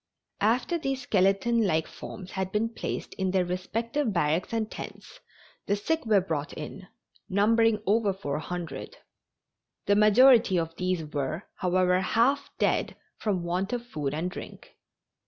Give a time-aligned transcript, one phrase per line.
[0.39, 5.19] After these skeleton like forms had been placed in their respective barracks and tents
[5.67, 6.87] the sick were brought in,
[7.29, 8.97] numbering over 400.
[9.85, 14.71] The majority of these were, however, half dead from want of food and drink.